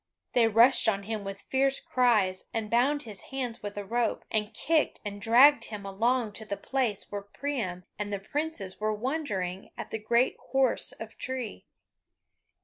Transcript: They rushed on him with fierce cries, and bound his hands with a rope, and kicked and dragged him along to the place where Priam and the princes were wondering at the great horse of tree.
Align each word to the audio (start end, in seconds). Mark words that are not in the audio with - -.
They 0.33 0.47
rushed 0.47 0.89
on 0.89 1.03
him 1.03 1.23
with 1.23 1.41
fierce 1.41 1.79
cries, 1.79 2.45
and 2.55 2.71
bound 2.71 3.03
his 3.03 3.21
hands 3.29 3.61
with 3.61 3.77
a 3.77 3.85
rope, 3.85 4.25
and 4.31 4.51
kicked 4.51 4.99
and 5.05 5.21
dragged 5.21 5.65
him 5.65 5.85
along 5.85 6.31
to 6.33 6.45
the 6.45 6.57
place 6.57 7.11
where 7.11 7.21
Priam 7.21 7.83
and 7.99 8.11
the 8.11 8.17
princes 8.17 8.79
were 8.79 8.95
wondering 8.95 9.69
at 9.77 9.91
the 9.91 9.99
great 9.99 10.37
horse 10.53 10.91
of 10.91 11.19
tree. 11.19 11.67